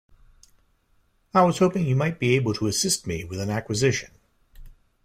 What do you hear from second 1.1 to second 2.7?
I was hoping you might be able to